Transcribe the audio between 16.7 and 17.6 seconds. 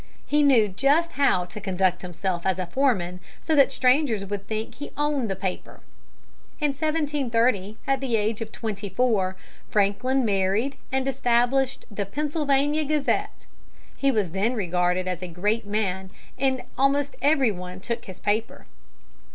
almost every